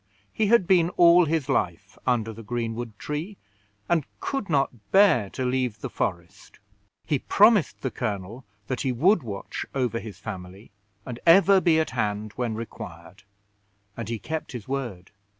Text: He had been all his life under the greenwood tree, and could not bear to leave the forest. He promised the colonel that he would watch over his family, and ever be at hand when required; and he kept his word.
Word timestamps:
He 0.33 0.47
had 0.47 0.65
been 0.65 0.89
all 0.97 1.25
his 1.25 1.47
life 1.47 1.95
under 2.07 2.33
the 2.33 2.41
greenwood 2.41 2.97
tree, 2.97 3.37
and 3.87 4.03
could 4.19 4.49
not 4.49 4.89
bear 4.91 5.29
to 5.29 5.45
leave 5.45 5.79
the 5.81 5.91
forest. 5.91 6.57
He 7.05 7.19
promised 7.19 7.81
the 7.83 7.91
colonel 7.91 8.43
that 8.65 8.81
he 8.81 8.91
would 8.91 9.21
watch 9.21 9.63
over 9.75 9.99
his 9.99 10.17
family, 10.17 10.71
and 11.05 11.19
ever 11.27 11.61
be 11.61 11.79
at 11.79 11.91
hand 11.91 12.31
when 12.35 12.55
required; 12.55 13.21
and 13.95 14.09
he 14.09 14.17
kept 14.17 14.53
his 14.53 14.67
word. 14.67 15.11